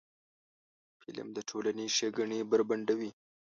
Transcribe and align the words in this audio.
فلم 1.01 1.27
د 1.37 1.37
ټولنې 1.49 1.85
ښېګڼې 1.95 2.39
بربنډوي 2.49 3.11